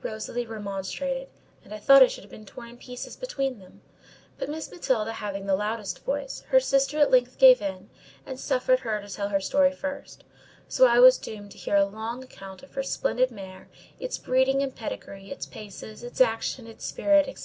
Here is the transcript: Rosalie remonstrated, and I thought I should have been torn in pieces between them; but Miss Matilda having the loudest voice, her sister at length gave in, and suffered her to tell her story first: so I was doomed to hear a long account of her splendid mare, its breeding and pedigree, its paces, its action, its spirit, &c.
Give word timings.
Rosalie 0.00 0.46
remonstrated, 0.46 1.26
and 1.64 1.74
I 1.74 1.80
thought 1.80 2.00
I 2.00 2.06
should 2.06 2.22
have 2.22 2.30
been 2.30 2.46
torn 2.46 2.68
in 2.68 2.76
pieces 2.78 3.16
between 3.16 3.58
them; 3.58 3.82
but 4.38 4.48
Miss 4.48 4.70
Matilda 4.70 5.14
having 5.14 5.46
the 5.46 5.56
loudest 5.56 6.04
voice, 6.04 6.42
her 6.50 6.60
sister 6.60 7.00
at 7.00 7.10
length 7.10 7.36
gave 7.36 7.60
in, 7.60 7.90
and 8.24 8.38
suffered 8.38 8.78
her 8.86 9.00
to 9.00 9.08
tell 9.08 9.30
her 9.30 9.40
story 9.40 9.72
first: 9.72 10.22
so 10.68 10.86
I 10.86 11.00
was 11.00 11.18
doomed 11.18 11.50
to 11.50 11.58
hear 11.58 11.74
a 11.74 11.84
long 11.84 12.22
account 12.22 12.62
of 12.62 12.74
her 12.74 12.84
splendid 12.84 13.32
mare, 13.32 13.68
its 13.98 14.18
breeding 14.18 14.62
and 14.62 14.72
pedigree, 14.72 15.32
its 15.32 15.46
paces, 15.46 16.04
its 16.04 16.20
action, 16.20 16.68
its 16.68 16.86
spirit, 16.86 17.26
&c. 17.36 17.44